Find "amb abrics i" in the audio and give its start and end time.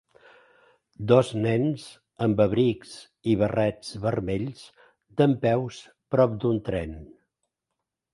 2.27-3.35